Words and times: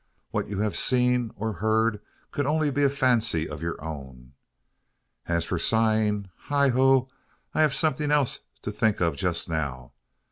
What 0.31 0.47
you've 0.47 0.75
seen, 0.75 1.29
or 1.35 1.53
heard, 1.53 2.01
could 2.31 2.45
be 2.45 2.47
only 2.47 2.69
a 2.83 2.89
fancy 2.89 3.47
of 3.47 3.61
your 3.61 3.79
own. 3.83 4.33
As 5.27 5.45
for 5.45 5.59
sighing, 5.59 6.31
heigho! 6.49 7.07
I 7.53 7.61
have 7.61 7.75
something 7.75 8.09
else 8.09 8.39
to 8.63 8.71
think 8.71 8.99
of 8.99 9.15
just 9.15 9.47
now. 9.47 9.91